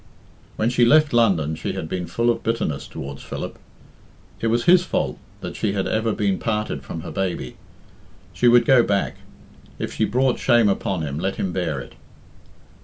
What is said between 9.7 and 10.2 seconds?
If she